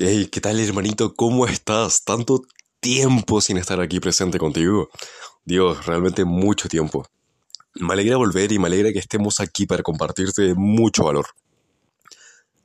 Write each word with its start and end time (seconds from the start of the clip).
Hey, 0.00 0.28
¿qué 0.30 0.40
tal 0.40 0.60
hermanito? 0.60 1.12
¿Cómo 1.12 1.44
estás? 1.44 2.04
Tanto 2.04 2.42
tiempo 2.78 3.40
sin 3.40 3.56
estar 3.56 3.80
aquí 3.80 3.98
presente 3.98 4.38
contigo. 4.38 4.90
Dios, 5.44 5.86
realmente 5.86 6.24
mucho 6.24 6.68
tiempo. 6.68 7.04
Me 7.74 7.94
alegra 7.94 8.16
volver 8.16 8.52
y 8.52 8.60
me 8.60 8.68
alegra 8.68 8.92
que 8.92 9.00
estemos 9.00 9.40
aquí 9.40 9.66
para 9.66 9.82
compartirte 9.82 10.54
mucho 10.54 11.02
valor. 11.02 11.26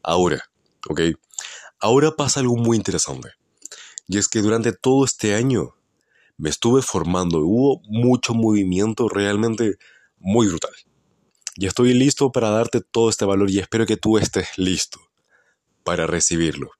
Ahora, 0.03 0.43
¿ok? 0.87 1.01
Ahora 1.79 2.11
pasa 2.15 2.39
algo 2.39 2.55
muy 2.55 2.77
interesante. 2.77 3.29
Y 4.07 4.19
es 4.19 4.27
que 4.27 4.43
durante 4.43 4.71
todo 4.71 5.03
este 5.03 5.33
año 5.33 5.73
me 6.37 6.51
estuve 6.51 6.83
formando. 6.83 7.39
Hubo 7.39 7.81
mucho 7.87 8.35
movimiento 8.35 9.09
realmente 9.09 9.77
muy 10.19 10.45
brutal. 10.49 10.75
Y 11.55 11.65
estoy 11.65 11.95
listo 11.95 12.31
para 12.31 12.51
darte 12.51 12.81
todo 12.81 13.09
este 13.09 13.25
valor 13.25 13.49
y 13.49 13.57
espero 13.57 13.87
que 13.87 13.97
tú 13.97 14.19
estés 14.19 14.49
listo 14.55 14.99
para 15.83 16.05
recibirlo. 16.05 16.73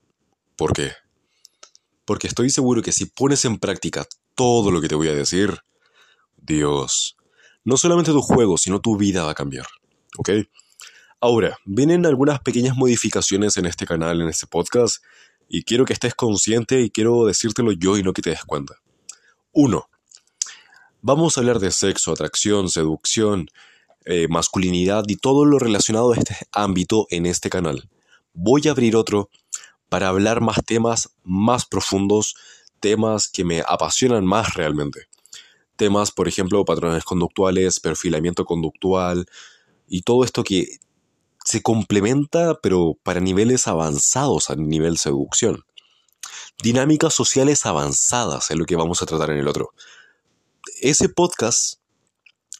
¿Por 0.56 0.74
qué? 0.74 0.92
Porque 2.06 2.28
estoy 2.28 2.50
seguro 2.50 2.82
que 2.82 2.92
si 2.92 3.06
pones 3.06 3.46
en 3.46 3.58
práctica 3.58 4.06
todo 4.36 4.72
lo 4.72 4.82
que 4.82 4.88
te 4.88 4.96
voy 4.96 5.08
a 5.08 5.14
decir, 5.14 5.60
Dios, 6.38 7.16
no 7.64 7.78
solamente 7.78 8.12
tu 8.12 8.22
juego, 8.22 8.58
sino 8.58 8.82
tu 8.82 8.98
vida 8.98 9.24
va 9.24 9.32
a 9.32 9.36
cambiar. 9.36 9.66
¿Ok? 10.18 10.30
Ahora, 11.20 11.58
vienen 11.66 12.06
algunas 12.06 12.42
pequeñas 12.42 12.76
modificaciones 12.76 13.56
en 13.58 13.66
este 13.66 13.86
canal, 13.86 14.22
en 14.22 14.28
este 14.28 14.46
podcast, 14.46 15.04
y 15.48 15.64
quiero 15.64 15.86
que 15.86 15.94
estés 15.94 16.16
consciente 16.16 16.82
y 16.82 16.90
quiero 16.90 17.26
decírtelo 17.26 17.72
yo 17.72 17.98
y 17.98 18.04
no 18.04 18.12
que 18.12 18.22
te 18.22 18.32
des 18.32 18.44
cuenta. 18.44 18.76
Uno, 19.54 19.88
vamos 21.02 21.38
a 21.38 21.42
hablar 21.42 21.60
de 21.60 21.72
sexo, 21.72 22.12
atracción, 22.12 22.70
seducción, 22.70 23.48
eh, 24.06 24.28
masculinidad 24.28 25.06
y 25.08 25.16
todo 25.16 25.46
lo 25.46 25.60
relacionado 25.60 26.12
a 26.12 26.18
este 26.18 26.36
ámbito 26.52 27.08
en 27.10 27.26
este 27.26 27.50
canal. 27.50 27.90
Voy 28.34 28.68
a 28.68 28.72
abrir 28.72 28.96
otro 28.96 29.30
para 29.94 30.08
hablar 30.08 30.42
más 30.42 30.58
temas 30.66 31.12
más 31.24 31.66
profundos, 31.66 32.34
temas 32.80 33.28
que 33.28 33.44
me 33.44 33.62
apasionan 33.62 34.26
más 34.26 34.56
realmente. 34.56 35.02
Temas, 35.76 36.10
por 36.10 36.28
ejemplo, 36.28 36.66
patrones 36.66 37.04
conductuales, 37.04 37.80
perfilamiento 37.80 38.44
conductual 38.44 39.28
y 39.88 40.02
todo 40.02 40.24
esto 40.24 40.44
que 40.44 40.80
se 41.46 41.62
complementa, 41.62 42.60
pero 42.60 42.98
para 43.04 43.20
niveles 43.20 43.68
avanzados 43.68 44.50
a 44.50 44.56
nivel 44.56 44.98
seducción. 44.98 45.64
Dinámicas 46.64 47.14
sociales 47.14 47.68
avanzadas 47.68 48.50
es 48.50 48.58
lo 48.58 48.66
que 48.66 48.76
vamos 48.76 49.04
a 49.04 49.06
tratar 49.06 49.30
en 49.30 49.38
el 49.38 49.48
otro. 49.48 49.76
Ese 50.82 51.08
podcast, 51.08 51.76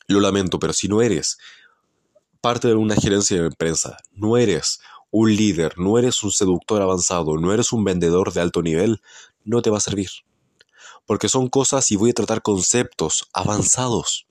lo 0.06 0.20
lamento, 0.20 0.60
pero 0.60 0.72
si 0.72 0.88
no 0.88 1.02
eres 1.02 1.40
parte 2.42 2.68
de 2.68 2.76
una 2.76 2.96
gerencia 2.96 3.42
de 3.42 3.50
prensa, 3.50 3.98
no 4.12 4.38
eres 4.38 4.82
un 5.14 5.36
líder, 5.36 5.78
no 5.78 6.00
eres 6.00 6.24
un 6.24 6.32
seductor 6.32 6.82
avanzado, 6.82 7.38
no 7.38 7.54
eres 7.54 7.72
un 7.72 7.84
vendedor 7.84 8.34
de 8.34 8.42
alto 8.42 8.64
nivel, 8.64 9.00
no 9.46 9.62
te 9.62 9.70
va 9.70 9.78
a 9.78 9.80
servir. 9.80 10.10
Porque 11.06 11.30
son 11.30 11.50
cosas 11.50 11.92
y 11.92 11.98
voy 11.98 12.10
a 12.10 12.14
tratar 12.14 12.42
conceptos 12.42 13.30
avanzados. 13.32 14.26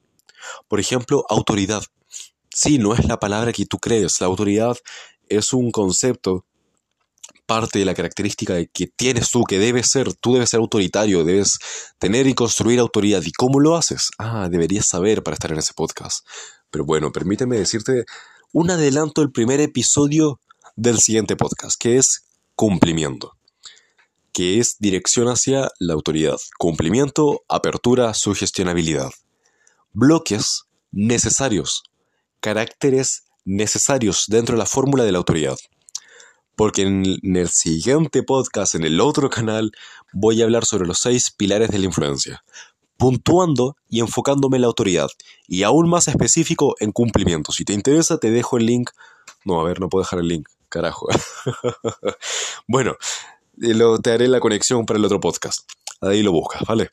Por 0.67 0.81
ejemplo, 0.81 1.25
autoridad. 1.29 1.85
Sí, 2.53 2.79
no 2.79 2.95
es 2.95 3.05
la 3.05 3.21
palabra 3.21 3.53
que 3.53 3.65
tú 3.65 3.79
crees. 3.79 4.21
La 4.21 4.27
autoridad 4.27 4.77
es 5.29 5.53
un 5.53 5.71
concepto, 5.71 6.47
parte 7.47 7.79
de 7.79 7.85
la 7.85 7.95
característica 7.95 8.65
que 8.65 8.89
tienes 8.89 9.31
tú, 9.31 9.45
que 9.45 9.61
debes 9.61 9.89
ser. 9.89 10.13
Tú 10.15 10.35
debes 10.35 10.51
ser 10.51 10.59
autoritario, 10.59 11.23
debes 11.23 11.61
tener 12.01 12.27
y 12.27 12.35
construir 12.35 12.81
autoridad. 12.81 13.23
¿Y 13.25 13.31
cómo 13.31 13.61
lo 13.61 13.77
haces? 13.77 14.11
Ah, 14.19 14.49
deberías 14.51 14.87
saber 14.87 15.23
para 15.23 15.35
estar 15.35 15.53
en 15.53 15.59
ese 15.59 15.75
podcast. 15.75 16.27
Pero 16.73 16.85
bueno, 16.85 17.13
permíteme 17.13 17.57
decirte 17.57 18.05
un 18.53 18.69
adelanto 18.73 19.21
del 19.21 19.31
primer 19.31 19.61
episodio 19.61 20.41
del 20.77 20.99
siguiente 20.99 21.37
podcast, 21.37 21.81
que 21.81 21.97
es 21.97 22.25
cumplimiento, 22.55 23.33
que 24.33 24.59
es 24.59 24.77
dirección 24.79 25.29
hacia 25.29 25.71
la 25.79 25.95
autoridad, 25.95 26.37
cumplimiento, 26.59 27.43
apertura, 27.49 28.15
sugestionabilidad, 28.15 29.11
bloques 29.93 30.65
necesarios, 30.91 31.85
caracteres 32.41 33.25
necesarios 33.45 34.25
dentro 34.29 34.55
de 34.55 34.61
la 34.61 34.67
fórmula 34.67 35.05
de 35.05 35.13
la 35.13 35.19
autoridad. 35.19 35.57
Porque 36.55 36.83
en 36.83 37.37
el 37.37 37.49
siguiente 37.49 38.23
podcast, 38.23 38.75
en 38.75 38.85
el 38.85 39.01
otro 39.01 39.31
canal, 39.31 39.73
voy 40.13 40.41
a 40.41 40.45
hablar 40.45 40.67
sobre 40.67 40.87
los 40.87 40.99
seis 40.99 41.31
pilares 41.31 41.71
de 41.71 41.79
la 41.79 41.87
influencia, 41.87 42.45
puntuando 42.99 43.77
y 43.89 44.01
enfocándome 44.01 44.59
en 44.59 44.63
la 44.63 44.67
autoridad, 44.69 45.09
y 45.49 45.63
aún 45.63 45.89
más 45.89 46.09
específico 46.09 46.75
en 46.79 46.93
cumplimiento. 46.93 47.53
Si 47.53 47.65
te 47.65 47.73
interesa, 47.73 48.19
te 48.19 48.31
dejo 48.31 48.59
el 48.59 48.67
link. 48.67 48.91
No, 49.45 49.61
a 49.61 49.65
ver, 49.65 49.81
no 49.81 49.89
puedo 49.89 50.03
dejar 50.03 50.21
el 50.21 50.29
link 50.29 50.49
carajo. 50.69 51.09
bueno, 52.67 52.97
lo, 53.57 53.99
te 53.99 54.13
haré 54.13 54.29
la 54.29 54.41
conexión 54.41 54.87
para 54.87 54.99
el 54.99 55.05
otro 55.05 55.21
podcast. 55.21 55.71
Ahí 56.01 56.23
lo 56.23 56.33
buscas, 56.33 56.63
¿vale? 56.67 56.91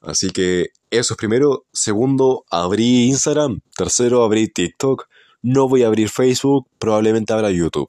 Así 0.00 0.30
que 0.30 0.68
eso 0.90 1.14
es 1.14 1.18
primero. 1.18 1.66
Segundo, 1.72 2.44
abrí 2.50 3.06
Instagram. 3.06 3.60
Tercero, 3.76 4.22
abrí 4.22 4.48
TikTok. 4.48 5.08
No 5.42 5.68
voy 5.68 5.82
a 5.82 5.88
abrir 5.88 6.08
Facebook, 6.08 6.68
probablemente 6.78 7.32
abra 7.32 7.50
YouTube. 7.50 7.88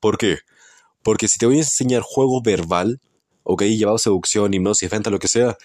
¿Por 0.00 0.18
qué? 0.18 0.38
Porque 1.02 1.28
si 1.28 1.38
te 1.38 1.46
voy 1.46 1.56
a 1.56 1.60
enseñar 1.60 2.02
juego 2.02 2.42
verbal, 2.42 3.00
ok, 3.44 3.62
llevado 3.62 3.98
seducción, 3.98 4.52
hipnosis, 4.52 4.90
venta, 4.90 5.10
lo 5.10 5.18
que 5.18 5.28
sea, 5.28 5.56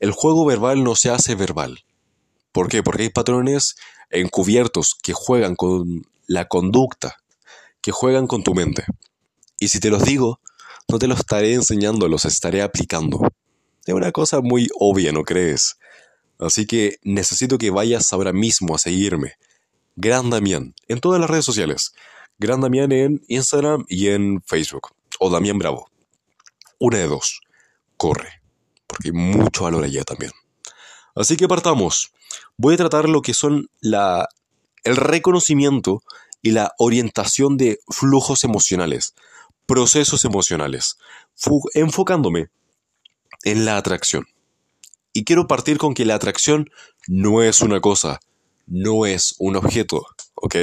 el 0.00 0.12
juego 0.12 0.44
verbal 0.44 0.82
no 0.82 0.96
se 0.96 1.10
hace 1.10 1.34
verbal. 1.34 1.84
¿Por 2.52 2.68
qué? 2.68 2.82
Porque 2.82 3.04
hay 3.04 3.10
patrones 3.10 3.76
encubiertos 4.10 4.96
que 5.02 5.12
juegan 5.12 5.54
con 5.54 6.02
la 6.28 6.46
conducta 6.46 7.16
que 7.80 7.90
juegan 7.90 8.28
con 8.28 8.44
tu 8.44 8.54
mente. 8.54 8.84
Y 9.58 9.68
si 9.68 9.80
te 9.80 9.90
los 9.90 10.04
digo, 10.04 10.40
no 10.86 10.98
te 10.98 11.08
los 11.08 11.18
estaré 11.18 11.54
enseñando, 11.54 12.06
los 12.06 12.24
estaré 12.24 12.62
aplicando. 12.62 13.26
Es 13.84 13.94
una 13.94 14.12
cosa 14.12 14.40
muy 14.40 14.68
obvia, 14.78 15.10
¿no 15.10 15.24
crees? 15.24 15.78
Así 16.38 16.66
que 16.66 16.98
necesito 17.02 17.58
que 17.58 17.70
vayas 17.70 18.12
ahora 18.12 18.32
mismo 18.32 18.76
a 18.76 18.78
seguirme. 18.78 19.34
Gran 19.96 20.30
Damián, 20.30 20.74
en 20.86 21.00
todas 21.00 21.20
las 21.20 21.28
redes 21.28 21.44
sociales. 21.44 21.92
Gran 22.38 22.60
Damián 22.60 22.92
en 22.92 23.22
Instagram 23.26 23.84
y 23.88 24.08
en 24.08 24.42
Facebook. 24.42 24.90
O 25.18 25.30
Damián 25.30 25.58
Bravo. 25.58 25.90
Una 26.78 26.98
de 26.98 27.08
dos. 27.08 27.40
Corre. 27.96 28.42
Porque 28.86 29.08
hay 29.08 29.12
mucho 29.12 29.64
valor 29.64 29.82
allá 29.82 30.04
también. 30.04 30.30
Así 31.16 31.36
que 31.36 31.48
partamos. 31.48 32.12
Voy 32.56 32.74
a 32.74 32.76
tratar 32.76 33.08
lo 33.08 33.22
que 33.22 33.34
son 33.34 33.68
la, 33.80 34.28
el 34.88 34.96
reconocimiento 34.96 36.02
y 36.40 36.52
la 36.52 36.72
orientación 36.78 37.58
de 37.58 37.78
flujos 37.88 38.42
emocionales, 38.42 39.14
procesos 39.66 40.24
emocionales, 40.24 40.96
enfocándome 41.74 42.48
en 43.44 43.66
la 43.66 43.76
atracción. 43.76 44.24
Y 45.12 45.24
quiero 45.24 45.46
partir 45.46 45.76
con 45.76 45.92
que 45.92 46.06
la 46.06 46.14
atracción 46.14 46.70
no 47.06 47.42
es 47.42 47.60
una 47.60 47.80
cosa, 47.80 48.20
no 48.66 49.04
es 49.04 49.34
un 49.38 49.56
objeto, 49.56 50.06
¿ok? 50.36 50.56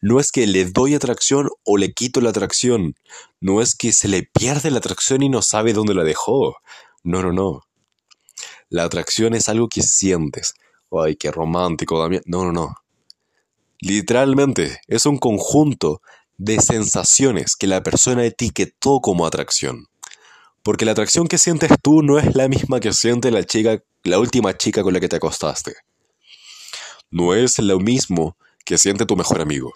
No 0.00 0.20
es 0.20 0.30
que 0.30 0.46
le 0.46 0.64
doy 0.66 0.94
atracción 0.94 1.48
o 1.64 1.76
le 1.76 1.92
quito 1.92 2.20
la 2.20 2.30
atracción, 2.30 2.94
no 3.40 3.62
es 3.62 3.74
que 3.74 3.92
se 3.92 4.06
le 4.06 4.22
pierde 4.22 4.70
la 4.70 4.78
atracción 4.78 5.22
y 5.24 5.28
no 5.28 5.42
sabe 5.42 5.72
dónde 5.72 5.94
la 5.94 6.04
dejó. 6.04 6.56
No, 7.02 7.20
no, 7.20 7.32
no. 7.32 7.62
La 8.68 8.84
atracción 8.84 9.34
es 9.34 9.48
algo 9.48 9.68
que 9.68 9.82
sientes. 9.82 10.54
Ay, 10.92 11.16
qué 11.16 11.32
romántico, 11.32 12.00
Damián. 12.00 12.22
No, 12.26 12.44
no, 12.44 12.52
no. 12.52 12.81
Literalmente, 13.82 14.80
es 14.86 15.06
un 15.06 15.18
conjunto 15.18 16.02
de 16.38 16.60
sensaciones 16.60 17.56
que 17.56 17.66
la 17.66 17.82
persona 17.82 18.24
etiquetó 18.24 19.00
como 19.00 19.26
atracción. 19.26 19.88
Porque 20.62 20.84
la 20.84 20.92
atracción 20.92 21.26
que 21.26 21.36
sientes 21.36 21.72
tú 21.82 22.00
no 22.00 22.16
es 22.20 22.36
la 22.36 22.46
misma 22.46 22.78
que 22.78 22.92
siente 22.92 23.32
la 23.32 23.42
chica, 23.42 23.82
la 24.04 24.20
última 24.20 24.56
chica 24.56 24.84
con 24.84 24.94
la 24.94 25.00
que 25.00 25.08
te 25.08 25.16
acostaste. 25.16 25.74
No 27.10 27.34
es 27.34 27.58
lo 27.58 27.80
mismo 27.80 28.36
que 28.64 28.78
siente 28.78 29.04
tu 29.04 29.16
mejor 29.16 29.40
amigo. 29.40 29.74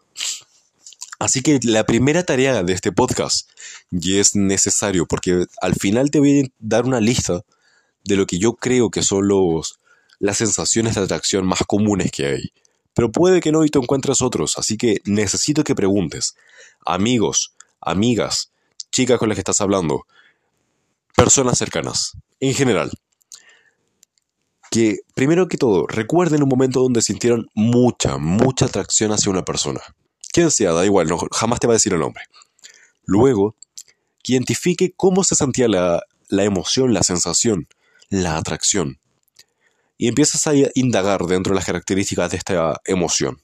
Así 1.18 1.42
que 1.42 1.58
la 1.64 1.82
primera 1.82 2.22
tarea 2.22 2.62
de 2.62 2.74
este 2.74 2.92
podcast, 2.92 3.50
y 3.90 4.20
es 4.20 4.36
necesario, 4.36 5.06
porque 5.06 5.46
al 5.60 5.74
final 5.74 6.12
te 6.12 6.20
voy 6.20 6.42
a 6.42 6.48
dar 6.60 6.84
una 6.84 7.00
lista 7.00 7.40
de 8.04 8.14
lo 8.14 8.24
que 8.26 8.38
yo 8.38 8.52
creo 8.52 8.88
que 8.88 9.02
son 9.02 9.26
los, 9.26 9.80
las 10.20 10.36
sensaciones 10.36 10.94
de 10.94 11.00
atracción 11.00 11.44
más 11.44 11.64
comunes 11.66 12.12
que 12.12 12.26
hay. 12.26 12.52
Pero 12.96 13.12
puede 13.12 13.42
que 13.42 13.52
no 13.52 13.62
y 13.62 13.68
te 13.68 13.78
encuentres 13.78 14.22
otros, 14.22 14.56
así 14.56 14.78
que 14.78 15.02
necesito 15.04 15.64
que 15.64 15.74
preguntes. 15.74 16.34
Amigos, 16.80 17.52
amigas, 17.78 18.52
chicas 18.90 19.18
con 19.18 19.28
las 19.28 19.36
que 19.36 19.42
estás 19.42 19.60
hablando, 19.60 20.06
personas 21.14 21.58
cercanas, 21.58 22.16
en 22.40 22.54
general. 22.54 22.90
Que 24.70 25.00
primero 25.14 25.46
que 25.46 25.58
todo, 25.58 25.86
recuerden 25.86 26.42
un 26.42 26.48
momento 26.48 26.80
donde 26.80 27.02
sintieron 27.02 27.50
mucha, 27.54 28.16
mucha 28.16 28.64
atracción 28.64 29.12
hacia 29.12 29.30
una 29.30 29.44
persona. 29.44 29.82
Quien 30.32 30.50
sea, 30.50 30.72
da 30.72 30.86
igual, 30.86 31.06
jamás 31.32 31.60
te 31.60 31.66
va 31.66 31.74
a 31.74 31.76
decir 31.76 31.92
el 31.92 32.00
nombre. 32.00 32.24
Luego, 33.04 33.56
que 34.22 34.32
identifique 34.32 34.94
cómo 34.96 35.22
se 35.22 35.34
sentía 35.34 35.68
la 35.68 36.00
emoción, 36.30 36.94
la 36.94 37.02
sensación, 37.02 37.68
la 38.08 38.38
atracción 38.38 39.00
y 39.98 40.08
empiezas 40.08 40.46
a 40.46 40.52
indagar 40.74 41.22
dentro 41.26 41.52
de 41.52 41.56
las 41.56 41.66
características 41.66 42.30
de 42.30 42.36
esta 42.36 42.80
emoción. 42.84 43.40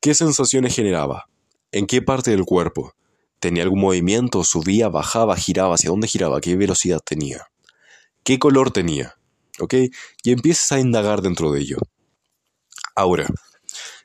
¿Qué 0.00 0.14
sensaciones 0.14 0.74
generaba? 0.74 1.26
¿En 1.70 1.86
qué 1.86 2.02
parte 2.02 2.30
del 2.30 2.44
cuerpo? 2.44 2.94
¿Tenía 3.38 3.62
algún 3.62 3.80
movimiento? 3.80 4.44
¿Subía, 4.44 4.88
bajaba, 4.88 5.36
giraba? 5.36 5.74
¿Hacia 5.74 5.90
dónde 5.90 6.08
giraba? 6.08 6.40
¿Qué 6.40 6.56
velocidad 6.56 7.00
tenía? 7.04 7.46
¿Qué 8.24 8.38
color 8.38 8.70
tenía? 8.70 9.14
¿Ok? 9.58 9.74
Y 10.22 10.32
empiezas 10.32 10.72
a 10.72 10.80
indagar 10.80 11.22
dentro 11.22 11.52
de 11.52 11.60
ello. 11.60 11.78
Ahora, 12.94 13.28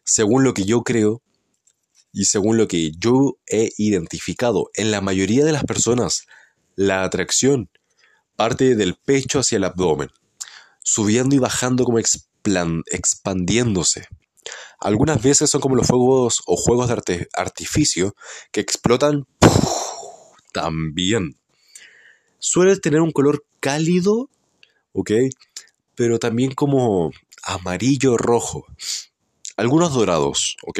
según 0.04 0.44
lo 0.44 0.54
que 0.54 0.66
yo 0.66 0.82
creo 0.84 1.22
y 2.14 2.26
según 2.26 2.58
lo 2.58 2.68
que 2.68 2.92
yo 2.98 3.38
he 3.46 3.70
identificado 3.78 4.70
en 4.74 4.92
la 4.92 5.02
mayoría 5.02 5.46
de 5.46 5.52
las 5.52 5.66
personas, 5.66 6.26
la 6.76 7.04
atracción 7.04 7.70
parte 8.36 8.76
del 8.76 8.96
pecho 8.96 9.40
hacia 9.40 9.58
el 9.58 9.66
abdomen, 9.66 10.10
subiendo 10.90 11.36
y 11.36 11.40
bajando 11.40 11.84
como 11.84 12.00
expandiéndose. 12.00 14.08
Algunas 14.80 15.22
veces 15.22 15.50
son 15.50 15.60
como 15.60 15.76
los 15.76 15.86
fuegos 15.86 16.42
o 16.46 16.56
juegos 16.56 16.88
de 16.88 17.28
artificio 17.34 18.16
que 18.54 18.62
explotan 18.62 19.26
también. 20.54 21.38
Suele 22.40 22.78
tener 22.78 23.02
un 23.02 23.12
color 23.12 23.46
cálido, 23.60 24.30
¿ok? 24.94 25.12
Pero 25.96 26.20
también 26.20 26.54
como 26.54 27.12
amarillo 27.44 28.16
rojo. 28.16 28.66
Algunos 29.58 29.94
dorados, 29.94 30.56
¿ok? 30.66 30.80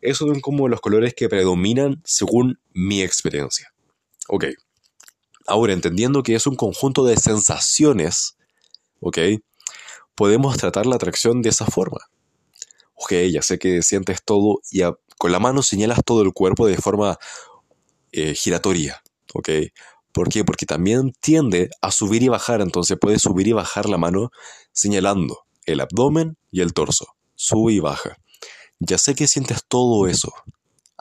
Esos 0.00 0.30
son 0.30 0.40
como 0.40 0.68
los 0.68 0.80
colores 0.80 1.12
que 1.12 1.28
predominan 1.28 2.00
según 2.06 2.58
mi 2.72 3.02
experiencia. 3.02 3.74
Ok. 4.28 4.46
Ahora, 5.46 5.74
entendiendo 5.74 6.22
que 6.22 6.36
es 6.36 6.46
un 6.46 6.56
conjunto 6.56 7.04
de 7.04 7.18
sensaciones, 7.18 8.38
¿ok? 9.02 9.18
Podemos 10.14 10.56
tratar 10.56 10.86
la 10.86 10.96
atracción 10.96 11.42
de 11.42 11.50
esa 11.50 11.66
forma. 11.66 11.98
Ok, 12.94 13.12
ya 13.30 13.42
sé 13.42 13.58
que 13.58 13.82
sientes 13.82 14.22
todo 14.24 14.60
y 14.70 14.82
con 15.18 15.32
la 15.32 15.38
mano 15.38 15.62
señalas 15.62 16.00
todo 16.04 16.22
el 16.22 16.32
cuerpo 16.32 16.66
de 16.66 16.76
forma 16.76 17.18
eh, 18.12 18.34
giratoria, 18.34 19.02
¿ok? 19.34 19.48
¿Por 20.12 20.28
qué? 20.28 20.44
Porque 20.44 20.66
también 20.66 21.12
tiende 21.20 21.70
a 21.80 21.90
subir 21.90 22.22
y 22.22 22.28
bajar, 22.28 22.60
entonces 22.60 22.98
puedes 23.00 23.22
subir 23.22 23.48
y 23.48 23.52
bajar 23.52 23.88
la 23.88 23.98
mano 23.98 24.30
señalando 24.72 25.44
el 25.64 25.80
abdomen 25.80 26.36
y 26.50 26.60
el 26.60 26.74
torso. 26.74 27.06
Sube 27.34 27.72
y 27.72 27.80
baja. 27.80 28.18
Ya 28.78 28.98
sé 28.98 29.14
que 29.14 29.26
sientes 29.26 29.60
todo 29.66 30.06
eso. 30.06 30.32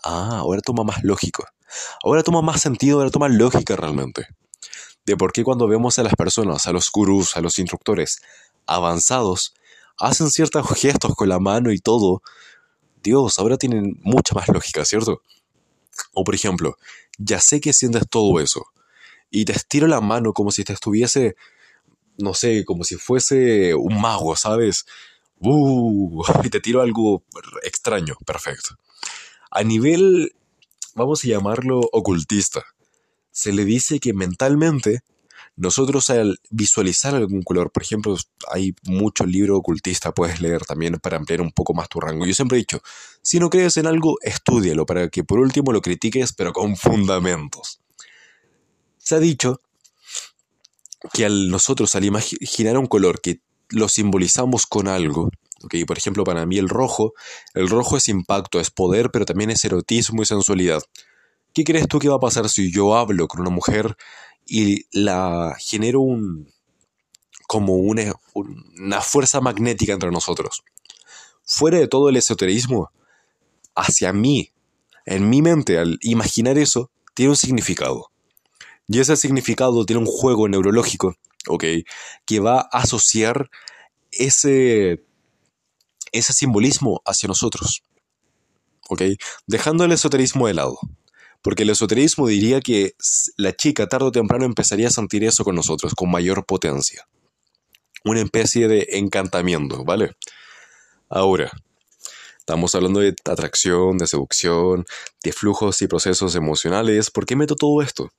Ah, 0.03 0.37
ahora 0.37 0.61
toma 0.61 0.83
más 0.83 1.03
lógico. 1.03 1.45
Ahora 2.03 2.23
toma 2.23 2.41
más 2.41 2.61
sentido, 2.61 2.99
ahora 2.99 3.11
toma 3.11 3.29
lógica 3.29 3.75
realmente. 3.75 4.27
De 5.05 5.17
por 5.17 5.31
qué 5.31 5.43
cuando 5.43 5.67
vemos 5.67 5.97
a 5.99 6.03
las 6.03 6.15
personas, 6.15 6.67
a 6.67 6.71
los 6.71 6.91
gurús, 6.91 7.35
a 7.35 7.41
los 7.41 7.57
instructores 7.59 8.21
avanzados, 8.65 9.53
hacen 9.97 10.29
ciertos 10.29 10.67
gestos 10.79 11.15
con 11.15 11.29
la 11.29 11.39
mano 11.39 11.71
y 11.71 11.79
todo. 11.79 12.21
Dios, 13.03 13.39
ahora 13.39 13.57
tienen 13.57 13.99
mucha 14.03 14.35
más 14.35 14.47
lógica, 14.47 14.85
¿cierto? 14.85 15.21
O 16.13 16.23
por 16.23 16.35
ejemplo, 16.35 16.77
ya 17.17 17.39
sé 17.39 17.61
que 17.61 17.73
sientes 17.73 18.03
todo 18.09 18.39
eso. 18.39 18.65
Y 19.29 19.45
te 19.45 19.53
estiro 19.53 19.87
la 19.87 20.01
mano 20.01 20.33
como 20.33 20.51
si 20.51 20.63
te 20.63 20.73
estuviese, 20.73 21.35
no 22.17 22.33
sé, 22.33 22.65
como 22.65 22.83
si 22.83 22.95
fuese 22.95 23.73
un 23.75 23.99
mago, 23.99 24.35
¿sabes? 24.35 24.85
Uh, 25.39 26.23
y 26.43 26.49
te 26.49 26.59
tiro 26.59 26.81
algo 26.81 27.23
extraño, 27.63 28.15
perfecto. 28.25 28.77
A 29.49 29.63
nivel 29.63 30.33
vamos 30.95 31.23
a 31.23 31.27
llamarlo 31.27 31.81
ocultista. 31.91 32.63
Se 33.31 33.53
le 33.53 33.65
dice 33.65 33.99
que 33.99 34.13
mentalmente 34.13 35.01
nosotros 35.55 36.09
al 36.09 36.39
visualizar 36.49 37.13
algún 37.15 37.43
color, 37.43 37.71
por 37.71 37.83
ejemplo, 37.83 38.17
hay 38.51 38.73
mucho 38.83 39.25
libro 39.25 39.57
ocultista, 39.57 40.13
puedes 40.13 40.41
leer 40.41 40.65
también 40.65 40.99
para 40.99 41.17
ampliar 41.17 41.41
un 41.41 41.51
poco 41.51 41.73
más 41.73 41.89
tu 41.89 41.99
rango. 41.99 42.25
Yo 42.25 42.33
siempre 42.33 42.57
he 42.57 42.61
dicho, 42.61 42.81
si 43.21 43.39
no 43.39 43.49
crees 43.49 43.77
en 43.77 43.87
algo, 43.87 44.17
estúdialo 44.21 44.85
para 44.85 45.09
que 45.09 45.23
por 45.23 45.39
último 45.39 45.71
lo 45.71 45.81
critiques, 45.81 46.33
pero 46.33 46.53
con 46.53 46.77
fundamentos. 46.77 47.81
Se 48.97 49.15
ha 49.15 49.19
dicho 49.19 49.61
que 51.13 51.25
al 51.25 51.49
nosotros 51.49 51.95
al 51.95 52.05
imaginar 52.05 52.77
un 52.77 52.87
color 52.87 53.21
que 53.21 53.41
lo 53.69 53.87
simbolizamos 53.87 54.65
con 54.65 54.87
algo, 54.87 55.31
por 55.85 55.97
ejemplo, 55.97 56.23
para 56.23 56.45
mí 56.45 56.57
el 56.57 56.69
rojo, 56.69 57.13
el 57.53 57.69
rojo 57.69 57.97
es 57.97 58.07
impacto, 58.07 58.59
es 58.59 58.71
poder, 58.71 59.11
pero 59.11 59.25
también 59.25 59.51
es 59.51 59.63
erotismo 59.63 60.21
y 60.21 60.25
sensualidad. 60.25 60.81
¿Qué 61.53 61.63
crees 61.63 61.87
tú 61.87 61.99
que 61.99 62.09
va 62.09 62.15
a 62.15 62.19
pasar 62.19 62.49
si 62.49 62.71
yo 62.71 62.95
hablo 62.95 63.27
con 63.27 63.41
una 63.41 63.49
mujer 63.49 63.97
y 64.45 64.85
la 64.91 65.55
genero 65.59 66.01
un 66.01 66.51
como 67.47 67.75
una, 67.75 68.13
una 68.33 69.01
fuerza 69.01 69.41
magnética 69.41 69.93
entre 69.93 70.11
nosotros? 70.11 70.63
Fuera 71.43 71.79
de 71.79 71.87
todo 71.87 72.09
el 72.09 72.15
esoterismo, 72.15 72.91
hacia 73.75 74.13
mí, 74.13 74.51
en 75.05 75.29
mi 75.29 75.41
mente, 75.41 75.77
al 75.77 75.97
imaginar 76.01 76.57
eso, 76.57 76.89
tiene 77.13 77.31
un 77.31 77.35
significado. 77.35 78.11
Y 78.87 78.99
ese 78.99 79.17
significado 79.17 79.85
tiene 79.85 80.01
un 80.01 80.05
juego 80.05 80.47
neurológico, 80.47 81.15
¿ok? 81.47 81.63
Que 82.25 82.39
va 82.39 82.61
a 82.61 82.79
asociar 82.79 83.49
ese 84.11 85.03
ese 86.11 86.33
simbolismo 86.33 87.01
hacia 87.05 87.27
nosotros. 87.27 87.83
¿Ok? 88.89 89.03
Dejando 89.47 89.85
el 89.85 89.93
esoterismo 89.93 90.47
de 90.47 90.53
lado. 90.55 90.77
Porque 91.41 91.63
el 91.63 91.71
esoterismo 91.71 92.27
diría 92.27 92.61
que 92.61 92.93
la 93.37 93.53
chica 93.53 93.87
tarde 93.87 94.07
o 94.07 94.11
temprano 94.11 94.45
empezaría 94.45 94.87
a 94.87 94.91
sentir 94.91 95.23
eso 95.23 95.43
con 95.43 95.55
nosotros, 95.55 95.93
con 95.95 96.11
mayor 96.11 96.45
potencia. 96.45 97.07
Una 98.03 98.21
especie 98.21 98.67
de 98.67 98.87
encantamiento, 98.91 99.83
¿vale? 99.83 100.15
Ahora, 101.09 101.51
estamos 102.37 102.73
hablando 102.75 102.99
de 102.99 103.15
atracción, 103.25 103.97
de 103.97 104.07
seducción, 104.07 104.85
de 105.23 105.33
flujos 105.33 105.81
y 105.81 105.87
procesos 105.87 106.35
emocionales. 106.35 107.11
¿Por 107.11 107.25
qué 107.25 107.35
meto 107.35 107.55
todo 107.55 107.81
esto? 107.81 108.11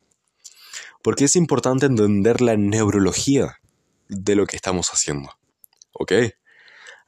Porque 1.03 1.25
es 1.25 1.37
importante 1.37 1.87
entender 1.87 2.41
la 2.41 2.57
neurología 2.57 3.59
de 4.09 4.35
lo 4.37 4.47
que 4.47 4.57
estamos 4.57 4.91
haciendo. 4.91 5.31
¿Ok? 5.93 6.13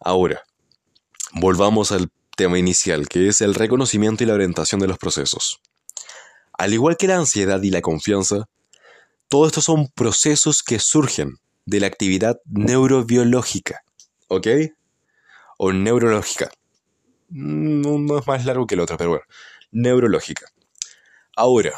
Ahora, 0.00 0.44
Volvamos 1.36 1.90
al 1.90 2.12
tema 2.36 2.60
inicial, 2.60 3.08
que 3.08 3.26
es 3.26 3.40
el 3.40 3.56
reconocimiento 3.56 4.22
y 4.22 4.26
la 4.28 4.34
orientación 4.34 4.80
de 4.80 4.86
los 4.86 4.98
procesos. 4.98 5.60
Al 6.56 6.72
igual 6.72 6.96
que 6.96 7.08
la 7.08 7.16
ansiedad 7.16 7.62
y 7.62 7.70
la 7.70 7.80
confianza, 7.80 8.48
todos 9.28 9.48
estos 9.48 9.64
son 9.64 9.88
procesos 9.88 10.62
que 10.62 10.78
surgen 10.78 11.38
de 11.66 11.80
la 11.80 11.86
actividad 11.86 12.40
neurobiológica, 12.46 13.84
¿ok? 14.28 14.46
O 15.58 15.72
neurológica. 15.72 16.50
Mm, 17.30 17.86
uno 17.86 18.18
es 18.18 18.26
más 18.26 18.44
largo 18.44 18.66
que 18.66 18.74
el 18.74 18.80
otro, 18.80 18.96
pero 18.96 19.10
bueno, 19.10 19.24
neurológica. 19.72 20.46
Ahora, 21.36 21.72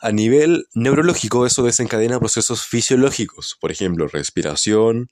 a 0.00 0.10
nivel 0.12 0.66
neurológico 0.74 1.46
eso 1.46 1.62
desencadena 1.62 2.18
procesos 2.18 2.66
fisiológicos, 2.66 3.56
por 3.60 3.70
ejemplo, 3.70 4.08
respiración, 4.08 5.08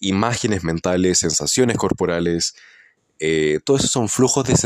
Imágenes 0.00 0.64
mentales, 0.64 1.18
sensaciones 1.18 1.76
corporales, 1.76 2.54
eh, 3.18 3.60
todo 3.64 3.76
eso 3.76 3.86
son 3.86 4.08
flujos 4.08 4.44
de 4.44 4.56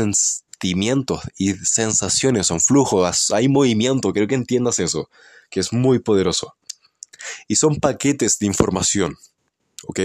sentimientos 0.59 1.21
y 1.37 1.53
sensaciones, 1.53 2.47
son 2.47 2.59
flujos, 2.59 3.31
hay 3.31 3.47
movimiento, 3.47 4.11
creo 4.11 4.27
que 4.27 4.35
entiendas 4.35 4.79
eso, 4.79 5.09
que 5.49 5.59
es 5.59 5.71
muy 5.71 5.99
poderoso. 5.99 6.55
Y 7.47 7.55
son 7.57 7.75
paquetes 7.77 8.39
de 8.39 8.47
información, 8.47 9.15
¿ok? 9.87 9.99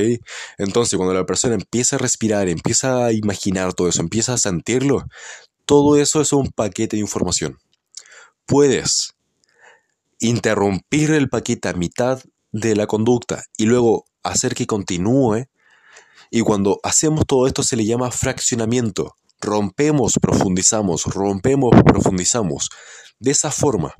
Entonces, 0.59 0.97
cuando 0.97 1.15
la 1.15 1.25
persona 1.25 1.55
empieza 1.55 1.97
a 1.97 1.99
respirar, 1.99 2.49
empieza 2.49 3.07
a 3.07 3.13
imaginar 3.13 3.73
todo 3.73 3.89
eso, 3.89 4.01
empieza 4.01 4.35
a 4.35 4.39
sentirlo, 4.39 5.07
todo 5.65 5.97
eso 5.97 6.21
es 6.21 6.33
un 6.33 6.51
paquete 6.51 6.97
de 6.97 7.03
información. 7.03 7.59
Puedes 8.45 9.15
interrumpir 10.19 11.13
el 11.13 11.29
paquete 11.29 11.69
a 11.69 11.73
mitad 11.73 12.23
de 12.51 12.77
la 12.77 12.87
conducta 12.87 13.43
y 13.57 13.65
luego 13.65 14.05
hacer 14.23 14.55
que 14.55 14.67
continúe. 14.67 15.47
Y 16.31 16.41
cuando 16.43 16.79
hacemos 16.83 17.27
todo 17.27 17.47
esto 17.47 17.63
se 17.63 17.77
le 17.77 17.85
llama 17.85 18.11
fraccionamiento. 18.11 19.17
Rompemos, 19.43 20.19
profundizamos, 20.21 21.05
rompemos, 21.05 21.73
profundizamos. 21.85 22.71
De 23.19 23.33
esa 23.33 23.51
forma, 23.51 23.95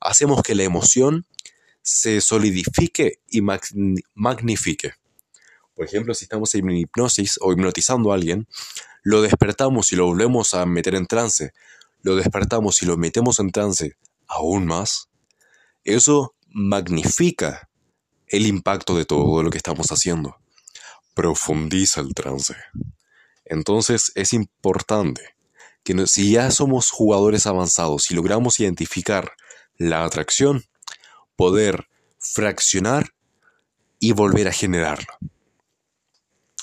hacemos 0.00 0.42
que 0.42 0.54
la 0.54 0.64
emoción 0.64 1.26
se 1.82 2.20
solidifique 2.20 3.20
y 3.30 3.40
magnifique. 4.14 4.92
Por 5.74 5.86
ejemplo, 5.86 6.14
si 6.14 6.24
estamos 6.24 6.54
en 6.54 6.70
hipnosis 6.70 7.38
o 7.40 7.52
hipnotizando 7.52 8.12
a 8.12 8.14
alguien, 8.14 8.46
lo 9.02 9.22
despertamos 9.22 9.92
y 9.92 9.96
lo 9.96 10.06
volvemos 10.06 10.54
a 10.54 10.66
meter 10.66 10.94
en 10.94 11.06
trance, 11.06 11.52
lo 12.02 12.16
despertamos 12.16 12.82
y 12.82 12.86
lo 12.86 12.96
metemos 12.96 13.40
en 13.40 13.50
trance 13.50 13.96
aún 14.26 14.66
más, 14.66 15.08
eso 15.84 16.34
magnifica 16.48 17.68
el 18.26 18.46
impacto 18.46 18.96
de 18.96 19.04
todo 19.04 19.42
lo 19.42 19.50
que 19.50 19.58
estamos 19.58 19.88
haciendo. 19.92 20.36
Profundiza 21.14 22.00
el 22.00 22.14
trance. 22.14 22.54
Entonces 23.46 24.12
es 24.14 24.32
importante 24.32 25.36
que 25.82 26.06
si 26.06 26.32
ya 26.32 26.50
somos 26.50 26.90
jugadores 26.90 27.46
avanzados 27.46 28.10
y 28.10 28.14
logramos 28.14 28.58
identificar 28.58 29.32
la 29.76 30.04
atracción, 30.04 30.64
poder 31.36 31.88
fraccionar 32.18 33.10
y 34.00 34.12
volver 34.12 34.48
a 34.48 34.52
generarlo. 34.52 35.12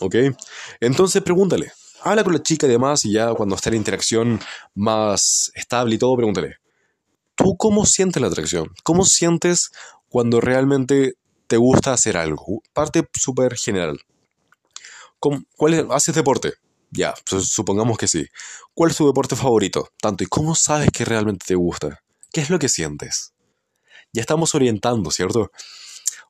¿Ok? 0.02 0.16
Entonces 0.80 1.22
pregúntale. 1.22 1.72
Habla 2.02 2.26
con 2.26 2.34
la 2.34 2.44
chica 2.44 2.68
y 2.68 2.70
demás 2.70 3.06
y 3.06 3.14
ya 3.14 3.34
cuando 3.34 3.56
esté 3.56 3.70
la 3.70 3.78
interacción 3.78 4.42
más 4.76 5.52
estable 5.56 5.96
y 5.96 5.98
todo, 5.98 6.18
pregúntale. 6.18 6.58
¿Tú 7.36 7.56
cómo 7.58 7.86
sientes 7.86 8.22
la 8.22 8.28
atracción? 8.28 8.72
¿Cómo 8.84 9.06
sientes 9.06 9.72
cuando 10.10 10.42
realmente 10.42 11.14
te 11.48 11.56
gusta 11.56 11.94
hacer 11.94 12.18
algo? 12.18 12.62
Parte 12.74 13.08
súper 13.14 13.56
general. 13.56 14.02
¿Cuál 15.20 15.74
es, 15.74 15.86
¿Haces 15.90 16.16
deporte? 16.16 16.56
Ya, 16.96 17.16
supongamos 17.26 17.98
que 17.98 18.08
sí. 18.08 18.28
¿Cuál 18.76 18.92
es 18.92 18.98
tu 18.98 19.08
deporte 19.08 19.36
favorito? 19.36 19.90
Tanto, 20.00 20.24
¿y 20.24 20.28
cómo 20.28 20.54
sabes 20.54 20.92
que 20.92 21.04
realmente 21.04 21.44
te 21.48 21.56
gusta? 21.56 22.04
¿Qué 22.32 22.42
es 22.42 22.52
lo 22.52 22.60
que 22.60 22.70
sientes? 22.70 23.34
Ya 24.14 24.22
estamos 24.22 24.54
orientando, 24.54 25.10
¿cierto? 25.10 25.52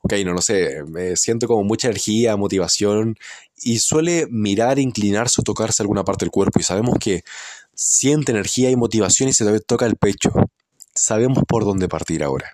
Ok, 0.03 0.13
no 0.25 0.31
lo 0.31 0.41
sé, 0.41 0.83
me 0.87 1.17
siento 1.17 1.47
como 1.47 1.63
mucha 1.63 1.89
energía, 1.89 2.37
motivación 2.37 3.17
y 3.61 3.79
suele 3.79 4.25
mirar, 4.29 4.79
inclinarse 4.79 5.41
o 5.41 5.43
tocarse 5.43 5.83
alguna 5.83 6.05
parte 6.05 6.23
del 6.23 6.31
cuerpo 6.31 6.59
y 6.59 6.63
sabemos 6.63 6.95
que 6.97 7.23
siente 7.73 8.31
energía 8.31 8.69
y 8.69 8.77
motivación 8.77 9.29
y 9.29 9.33
se 9.33 9.59
toca 9.61 9.85
el 9.85 9.97
pecho. 9.97 10.31
Sabemos 10.95 11.43
por 11.45 11.65
dónde 11.65 11.89
partir 11.89 12.23
ahora. 12.23 12.53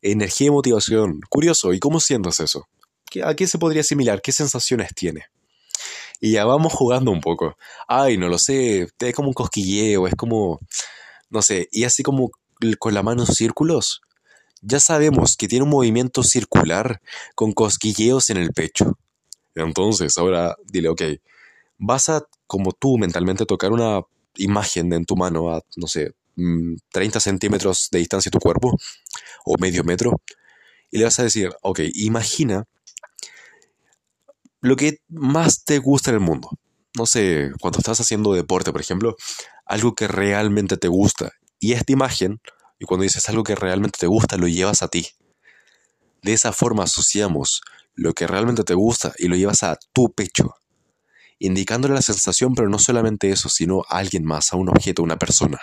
Energía 0.00 0.46
y 0.46 0.50
motivación. 0.50 1.20
Curioso, 1.28 1.74
¿y 1.74 1.78
cómo 1.78 2.00
sientes 2.00 2.40
eso? 2.40 2.68
¿A 3.22 3.34
qué 3.34 3.46
se 3.46 3.58
podría 3.58 3.80
asimilar? 3.80 4.22
¿Qué 4.22 4.32
sensaciones 4.32 4.94
tiene? 4.94 5.24
Y 6.20 6.32
ya 6.32 6.44
vamos 6.44 6.72
jugando 6.72 7.10
un 7.10 7.20
poco. 7.20 7.56
Ay, 7.86 8.16
no 8.18 8.28
lo 8.28 8.38
sé, 8.38 8.88
es 8.98 9.14
como 9.14 9.28
un 9.28 9.34
cosquilleo, 9.34 10.06
es 10.06 10.14
como, 10.14 10.60
no 11.30 11.42
sé, 11.42 11.68
y 11.70 11.84
así 11.84 12.02
como 12.02 12.30
con 12.78 12.94
la 12.94 13.02
mano 13.02 13.24
círculos. 13.26 14.02
Ya 14.60 14.80
sabemos 14.80 15.36
que 15.36 15.46
tiene 15.46 15.64
un 15.64 15.70
movimiento 15.70 16.24
circular 16.24 17.00
con 17.36 17.52
cosquilleos 17.52 18.30
en 18.30 18.38
el 18.38 18.52
pecho. 18.52 18.98
Entonces, 19.54 20.18
ahora 20.18 20.56
dile, 20.66 20.88
ok, 20.88 21.02
vas 21.78 22.08
a, 22.08 22.26
como 22.46 22.72
tú 22.72 22.98
mentalmente, 22.98 23.46
tocar 23.46 23.72
una 23.72 24.02
imagen 24.36 24.92
en 24.92 25.04
tu 25.04 25.16
mano 25.16 25.50
a, 25.50 25.62
no 25.76 25.86
sé, 25.86 26.12
30 26.92 27.18
mm, 27.18 27.20
centímetros 27.20 27.88
de 27.90 27.98
distancia 28.00 28.30
de 28.30 28.38
tu 28.38 28.40
cuerpo, 28.40 28.76
o 29.44 29.56
medio 29.58 29.84
metro, 29.84 30.20
y 30.90 30.98
le 30.98 31.04
vas 31.04 31.18
a 31.18 31.24
decir, 31.24 31.50
ok, 31.62 31.80
imagina 31.94 32.64
lo 34.60 34.76
que 34.76 34.98
más 35.08 35.64
te 35.64 35.78
gusta 35.78 36.10
en 36.10 36.14
el 36.14 36.20
mundo. 36.20 36.50
No 36.96 37.06
sé, 37.06 37.50
cuando 37.60 37.78
estás 37.78 38.00
haciendo 38.00 38.32
deporte, 38.32 38.72
por 38.72 38.80
ejemplo, 38.80 39.16
algo 39.66 39.94
que 39.94 40.08
realmente 40.08 40.76
te 40.76 40.88
gusta. 40.88 41.32
Y 41.60 41.72
esta 41.72 41.92
imagen, 41.92 42.40
y 42.78 42.86
cuando 42.86 43.02
dices 43.02 43.28
algo 43.28 43.44
que 43.44 43.54
realmente 43.54 43.98
te 44.00 44.06
gusta, 44.06 44.36
lo 44.36 44.48
llevas 44.48 44.82
a 44.82 44.88
ti. 44.88 45.08
De 46.22 46.32
esa 46.32 46.52
forma 46.52 46.84
asociamos 46.84 47.60
lo 47.94 48.14
que 48.14 48.26
realmente 48.26 48.64
te 48.64 48.74
gusta 48.74 49.12
y 49.18 49.28
lo 49.28 49.36
llevas 49.36 49.62
a 49.62 49.78
tu 49.92 50.12
pecho, 50.12 50.54
indicándole 51.38 51.94
la 51.94 52.02
sensación, 52.02 52.54
pero 52.54 52.68
no 52.68 52.78
solamente 52.78 53.30
eso, 53.30 53.48
sino 53.48 53.82
a 53.88 53.98
alguien 53.98 54.24
más, 54.24 54.52
a 54.52 54.56
un 54.56 54.68
objeto, 54.68 55.02
a 55.02 55.04
una 55.04 55.18
persona. 55.18 55.60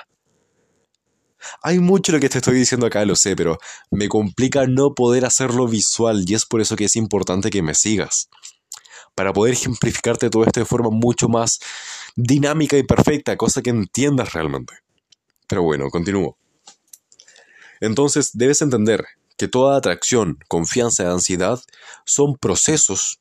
Hay 1.62 1.80
mucho 1.80 2.12
lo 2.12 2.20
que 2.20 2.30
te 2.30 2.40
estoy 2.40 2.56
diciendo 2.56 2.88
acá, 2.88 3.06
lo 3.06 3.16
sé, 3.16 3.36
pero 3.36 3.58
me 3.92 4.08
complica 4.10 4.66
no 4.68 4.94
poder 4.96 5.26
hacerlo 5.26 5.68
visual 5.68 6.24
y 6.28 6.34
es 6.34 6.46
por 6.46 6.62
eso 6.62 6.76
que 6.76 6.86
es 6.86 6.96
importante 6.96 7.50
que 7.50 7.62
me 7.62 7.76
sigas 7.76 8.30
para 9.16 9.34
poder 9.34 9.54
ejemplificarte 9.54 10.30
todo 10.30 10.44
esto 10.44 10.60
de 10.60 10.66
forma 10.66 10.90
mucho 10.92 11.28
más 11.30 11.60
dinámica 12.16 12.78
y 12.78 12.84
perfecta, 12.84 13.38
cosa 13.38 13.62
que 13.62 13.70
entiendas 13.72 14.34
realmente. 14.34 14.76
Pero 15.48 15.64
bueno, 15.64 15.90
continúo. 15.90 16.38
Entonces 17.80 18.32
debes 18.34 18.62
entender 18.62 19.06
que 19.38 19.48
toda 19.48 19.78
atracción, 19.78 20.38
confianza 20.48 21.04
y 21.04 21.08
ansiedad 21.08 21.60
son 22.06 22.36
procesos 22.36 23.20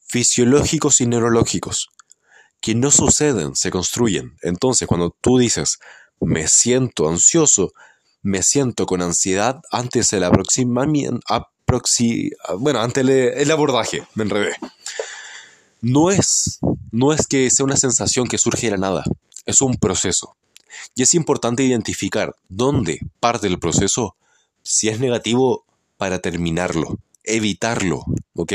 fisiológicos 0.00 1.00
y 1.00 1.06
neurológicos 1.06 1.88
que 2.60 2.74
no 2.74 2.90
suceden, 2.90 3.54
se 3.54 3.70
construyen. 3.70 4.36
Entonces, 4.42 4.88
cuando 4.88 5.14
tú 5.20 5.38
dices, 5.38 5.78
me 6.20 6.48
siento 6.48 7.08
ansioso, 7.08 7.72
me 8.22 8.42
siento 8.42 8.86
con 8.86 9.02
ansiedad 9.02 9.60
antes 9.70 10.10
del 10.10 10.24
aproximamiento, 10.24 11.20
bueno, 12.58 12.80
ante 12.80 13.00
el, 13.00 13.10
el 13.10 13.50
abordaje, 13.50 14.06
me 14.14 14.24
enredé 14.24 14.56
no 15.86 16.10
es, 16.10 16.58
no 16.90 17.12
es 17.12 17.28
que 17.28 17.48
sea 17.48 17.64
una 17.64 17.76
sensación 17.76 18.26
que 18.26 18.38
surge 18.38 18.66
de 18.66 18.72
la 18.72 18.88
nada, 18.88 19.04
es 19.44 19.62
un 19.62 19.76
proceso. 19.76 20.36
Y 20.96 21.02
es 21.02 21.14
importante 21.14 21.62
identificar 21.62 22.34
dónde 22.48 22.98
parte 23.20 23.46
el 23.46 23.60
proceso, 23.60 24.16
si 24.64 24.88
es 24.88 24.98
negativo, 24.98 25.64
para 25.96 26.18
terminarlo, 26.18 26.98
evitarlo, 27.22 28.04
¿ok? 28.34 28.52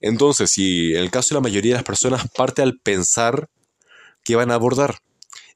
Entonces, 0.00 0.50
si 0.50 0.94
en 0.94 1.02
el 1.02 1.12
caso 1.12 1.28
de 1.28 1.34
la 1.36 1.42
mayoría 1.42 1.74
de 1.74 1.78
las 1.78 1.84
personas 1.84 2.28
parte 2.36 2.60
al 2.60 2.80
pensar 2.80 3.48
que 4.24 4.34
van 4.34 4.50
a 4.50 4.54
abordar, 4.54 4.98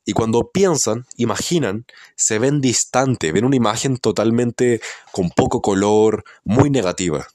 y 0.05 0.13
cuando 0.13 0.51
piensan, 0.53 1.05
imaginan, 1.17 1.85
se 2.15 2.39
ven 2.39 2.61
distante, 2.61 3.33
ven 3.33 3.45
una 3.45 3.57
imagen 3.57 3.99
totalmente 3.99 4.81
con 5.11 5.31
poco 5.31 5.61
color, 5.61 6.25
muy 6.45 6.71
negativa. 6.71 7.27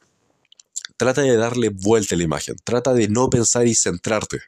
Trata 0.98 1.22
de 1.22 1.36
darle 1.36 1.70
vuelta 1.70 2.16
a 2.16 2.18
la 2.18 2.24
imagen, 2.24 2.56
trata 2.64 2.94
de 2.94 3.08
no 3.08 3.30
pensar 3.30 3.68
y 3.68 3.76
centrarte. 3.76 4.40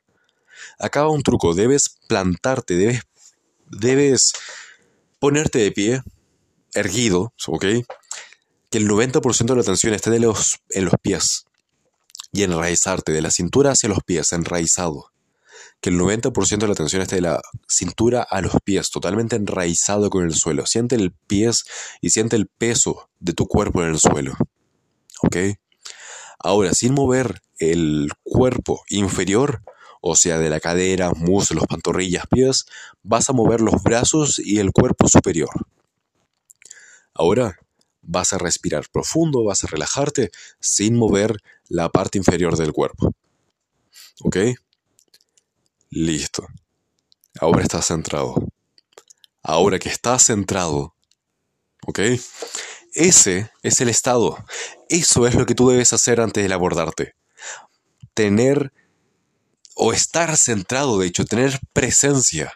Acaba 0.80 1.10
un 1.10 1.24
truco, 1.24 1.54
debes 1.54 1.98
plantarte, 2.08 2.76
debes, 2.76 3.02
debes 3.70 4.34
ponerte 5.20 5.60
de 5.60 5.72
pie, 5.72 6.02
erguido, 6.74 7.34
¿ok? 7.48 7.66
Que 8.70 8.78
el 8.78 8.88
90% 8.88 9.46
de 9.46 9.56
la 9.56 9.62
atención 9.62 9.94
esté 9.94 10.10
de 10.10 10.20
los, 10.20 10.60
en 10.70 10.86
los 10.86 10.94
pies 11.02 11.46
y 12.32 12.44
enraizarte, 12.44 13.12
de 13.12 13.22
la 13.22 13.32
cintura 13.32 13.72
hacia 13.72 13.90
los 13.90 14.04
pies, 14.06 14.32
enraizado. 14.32 15.12
Que 15.82 15.90
el 15.90 16.00
90% 16.00 16.58
de 16.58 16.68
la 16.68 16.74
atención 16.74 17.02
esté 17.02 17.16
de 17.16 17.22
la 17.22 17.42
cintura 17.68 18.24
a 18.24 18.42
los 18.42 18.58
pies, 18.64 18.90
totalmente 18.90 19.36
enraizado 19.36 20.10
con 20.10 20.26
el 20.26 20.34
suelo. 20.34 20.66
Siente 20.66 20.96
el 20.96 21.12
pies 21.12 21.66
y 22.02 22.10
siente 22.10 22.36
el 22.36 22.48
peso 22.48 23.10
de 23.20 23.34
tu 23.34 23.48
cuerpo 23.48 23.84
en 23.84 23.90
el 23.90 24.00
suelo. 24.00 24.36
¿Ok? 25.22 25.38
Ahora, 26.40 26.74
sin 26.74 26.94
mover 26.94 27.42
el 27.60 28.12
cuerpo 28.24 28.84
inferior, 28.90 29.62
o 30.02 30.16
sea, 30.16 30.38
de 30.38 30.50
la 30.50 30.60
cadera, 30.60 31.12
muslos, 31.12 31.66
pantorrillas, 31.68 32.26
pies, 32.28 32.66
vas 33.04 33.30
a 33.30 33.34
mover 33.34 33.62
los 33.62 33.82
brazos 33.82 34.40
y 34.40 34.60
el 34.60 34.72
cuerpo 34.72 35.08
superior. 35.08 35.50
Ahora, 37.14 37.58
vas 38.02 38.34
a 38.34 38.38
respirar 38.38 38.86
profundo, 38.92 39.44
vas 39.44 39.64
a 39.64 39.68
relajarte 39.68 40.32
sin 40.60 40.96
mover 40.96 41.38
la 41.68 41.90
parte 41.90 42.18
inferior 42.18 42.56
del 42.58 42.74
cuerpo. 42.74 43.14
¿Ok? 44.22 44.38
Listo. 45.90 46.48
Ahora 47.40 47.64
estás 47.64 47.88
centrado. 47.88 48.36
Ahora 49.44 49.80
que 49.80 49.90
estás 49.90 50.26
centrado, 50.26 50.94
¿ok? 51.86 52.00
Ese 52.98 53.52
es 53.62 53.80
el 53.80 53.90
estado. 53.90 54.44
Eso 54.90 55.28
es 55.28 55.36
lo 55.36 55.46
que 55.46 55.54
tú 55.54 55.70
debes 55.70 55.94
hacer 55.94 56.20
antes 56.20 56.48
de 56.48 56.52
abordarte. 56.52 57.14
Tener 58.16 58.74
o 59.76 59.94
estar 59.94 60.36
centrado, 60.36 60.98
de 60.98 61.06
hecho, 61.06 61.24
tener 61.24 61.60
presencia. 61.74 62.54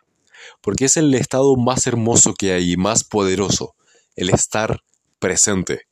Porque 0.60 0.86
es 0.86 0.98
el 0.98 1.14
estado 1.14 1.56
más 1.58 1.86
hermoso 1.86 2.34
que 2.34 2.54
hay 2.54 2.72
y 2.72 2.78
más 2.78 3.04
poderoso. 3.04 3.76
El 4.16 4.32
estar 4.32 4.82
presente. 5.20 5.84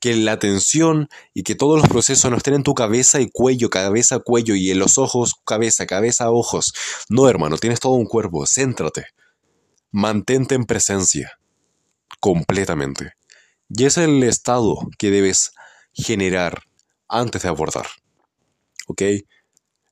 Que 0.00 0.14
la 0.14 0.32
atención 0.32 1.08
y 1.32 1.42
que 1.42 1.54
todos 1.54 1.80
los 1.80 1.88
procesos 1.88 2.30
no 2.30 2.36
estén 2.36 2.52
en 2.52 2.62
tu 2.62 2.74
cabeza 2.74 3.22
y 3.22 3.30
cuello, 3.30 3.70
cabeza, 3.70 4.18
cuello 4.18 4.54
y 4.54 4.70
en 4.70 4.80
los 4.80 4.98
ojos, 4.98 5.32
cabeza, 5.46 5.86
cabeza, 5.86 6.30
ojos. 6.30 6.74
No, 7.08 7.26
hermano, 7.26 7.56
tienes 7.56 7.80
todo 7.80 7.94
un 7.94 8.04
cuerpo. 8.04 8.44
Céntrate. 8.46 9.06
Mantente 9.92 10.54
en 10.56 10.66
presencia. 10.66 11.38
Completamente. 12.20 13.14
Y 13.68 13.84
es 13.84 13.96
el 13.96 14.22
estado 14.22 14.78
que 14.98 15.10
debes 15.10 15.52
generar 15.92 16.62
antes 17.08 17.42
de 17.42 17.48
abordar. 17.48 17.86
¿Ok? 18.86 19.02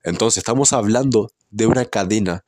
Entonces 0.02 0.38
estamos 0.38 0.72
hablando 0.72 1.30
de 1.50 1.66
una 1.66 1.84
cadena 1.84 2.44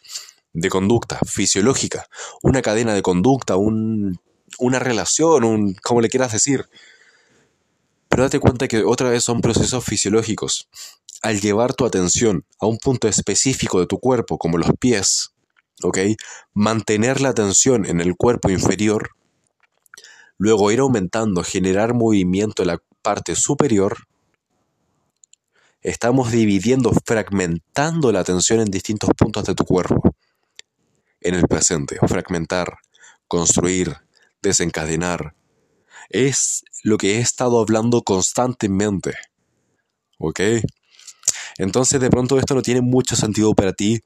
de 0.53 0.69
conducta 0.69 1.19
fisiológica, 1.27 2.07
una 2.43 2.63
cadena 2.63 2.95
de 2.95 3.03
conducta, 3.03 3.57
una 3.57 4.79
relación, 4.79 5.45
un, 5.45 5.75
como 5.75 6.01
le 6.01 6.09
quieras 6.09 6.33
decir. 6.33 6.67
Pero 8.09 8.25
date 8.25 8.39
cuenta 8.39 8.69
que 8.69 8.85
otra 8.85 9.11
vez 9.11 9.25
son 9.25 9.41
procesos 9.41 9.85
fisiológicos. 9.85 10.69
Al 11.23 11.41
llevar 11.41 11.75
tu 11.75 11.85
atención 11.85 12.45
a 12.61 12.67
un 12.67 12.79
punto 12.79 13.09
específico 13.09 13.81
de 13.81 13.87
tu 13.87 13.99
cuerpo, 13.99 14.39
como 14.39 14.59
los 14.59 14.71
pies, 14.79 15.33
¿ok? 15.83 15.99
Mantener 16.53 17.21
la 17.21 17.31
atención 17.31 17.87
en 17.87 18.01
el 18.01 18.15
cuerpo 18.15 18.51
inferior 18.51 19.14
luego 20.39 20.71
ir 20.71 20.81
aumentando, 20.81 21.43
generar 21.43 21.95
movimiento 21.95 22.63
en 22.63 22.69
la 22.69 22.83
parte 23.03 23.37
superior, 23.37 24.07
estamos 25.83 26.33
dividiendo, 26.33 26.93
fragmentando 27.05 28.13
la 28.13 28.21
atención 28.21 28.61
en 28.61 28.71
distintos 28.71 29.11
puntos 29.17 29.45
de 29.45 29.55
tu 29.55 29.65
cuerpo. 29.65 30.15
En 31.21 31.35
el 31.35 31.47
presente, 31.47 31.99
fragmentar, 32.07 32.79
construir, 33.29 33.97
desencadenar. 34.43 35.35
Es 36.11 36.65
lo 36.83 36.99
que 36.99 37.17
he 37.17 37.21
estado 37.21 37.61
hablando 37.61 38.03
constantemente. 38.03 39.15
¿Ok? 40.19 40.41
Entonces 41.59 42.01
de 42.01 42.11
pronto 42.11 42.39
esto 42.39 42.55
no 42.55 42.63
tiene 42.63 42.81
mucho 42.81 43.17
sentido 43.17 43.55
para 43.55 43.73
ti, 43.73 44.03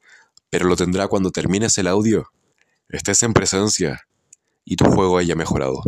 pero 0.50 0.66
lo 0.66 0.76
tendrá 0.76 1.08
cuando 1.08 1.30
termines 1.30 1.76
el 1.78 1.88
audio. 1.88 2.28
Estés 2.88 3.22
en 3.22 3.32
presencia, 3.32 4.08
y 4.64 4.76
tu 4.76 4.84
juego 4.84 5.16
haya 5.16 5.34
mejorado. 5.34 5.82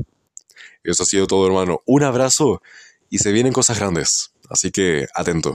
Eso 0.84 1.02
ha 1.02 1.06
sido 1.06 1.26
todo, 1.26 1.46
hermano. 1.46 1.82
Un 1.86 2.02
abrazo 2.02 2.62
y 3.08 3.18
se 3.18 3.32
vienen 3.32 3.52
cosas 3.52 3.78
grandes. 3.78 4.32
Así 4.48 4.70
que 4.70 5.06
atento. 5.14 5.54